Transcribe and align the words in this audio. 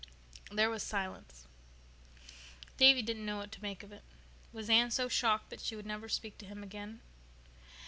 There 0.51 0.71
was 0.71 0.81
silence. 0.81 1.45
Davy 2.75 3.03
didn't 3.03 3.23
know 3.23 3.37
what 3.37 3.51
to 3.51 3.61
make 3.61 3.83
of 3.83 3.91
it. 3.91 4.01
Was 4.51 4.67
Anne 4.67 4.89
so 4.89 5.07
shocked 5.07 5.51
that 5.51 5.59
she 5.61 5.75
never 5.83 6.05
would 6.05 6.11
speak 6.11 6.39
to 6.39 6.47
him 6.47 6.63
again? 6.63 7.01